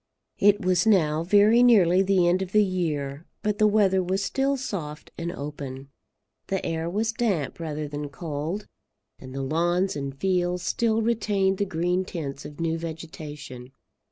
[0.39, 4.57] It was now very nearly the end of the year, but the weather was still
[4.57, 5.89] soft and open.
[6.47, 8.65] The air was damp rather than cold,
[9.19, 13.73] and the lawns and fields still retained the green tints of new vegetation.